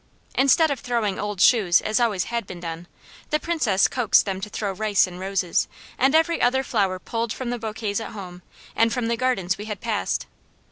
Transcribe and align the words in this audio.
Instead 0.33 0.71
of 0.71 0.79
throwing 0.79 1.19
old 1.19 1.39
shoes, 1.39 1.79
as 1.79 1.99
always 1.99 2.23
had 2.23 2.47
been 2.47 2.59
done, 2.59 2.87
the 3.29 3.39
Princess 3.39 3.87
coaxed 3.87 4.25
them 4.25 4.41
to 4.41 4.49
throw 4.49 4.71
rice 4.71 5.05
and 5.05 5.19
roses, 5.19 5.67
and 5.95 6.15
every 6.15 6.41
other 6.41 6.63
flower 6.63 6.97
pulled 6.97 7.31
from 7.31 7.51
the 7.51 7.59
bouquets 7.59 7.99
at 7.99 8.13
home, 8.13 8.41
and 8.75 8.91
from 8.91 9.09
the 9.09 9.15
gardens 9.15 9.59
we 9.59 9.65
had 9.65 9.79
passed. 9.79 10.25